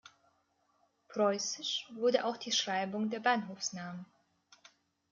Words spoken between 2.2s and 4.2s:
auch die Schreibung der Bahnhofsnamen.